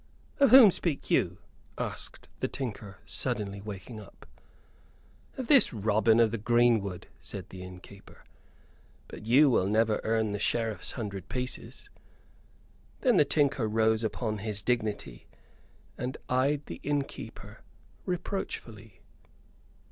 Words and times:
"Of 0.39 0.49
whom 0.49 0.71
speak 0.71 1.11
you?" 1.11 1.37
asked 1.77 2.27
the 2.39 2.47
tinker, 2.47 2.97
suddenly 3.05 3.61
waking 3.61 3.99
up. 3.99 4.25
"Of 5.37 5.45
this 5.45 5.71
Robin 5.73 6.19
of 6.19 6.31
the 6.31 6.39
Greenwood," 6.39 7.05
said 7.19 7.49
the 7.49 7.61
innkeeper, 7.61 8.23
"but 9.07 9.27
you 9.27 9.47
will 9.51 9.67
never 9.67 10.01
earn 10.03 10.31
the 10.31 10.39
Sheriff's 10.39 10.93
hundred 10.93 11.29
pieces!" 11.29 11.91
Then 13.01 13.17
the 13.17 13.25
tinker 13.25 13.65
arose 13.65 14.03
upon 14.03 14.39
his 14.39 14.63
dignity, 14.63 15.27
and 15.99 16.17
eyed 16.27 16.65
the 16.65 16.79
innkeeper 16.81 17.61
reproachfully. 18.07 19.01